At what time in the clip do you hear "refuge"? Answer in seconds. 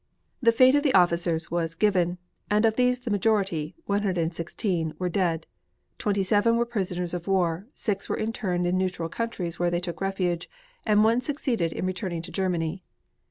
10.01-10.49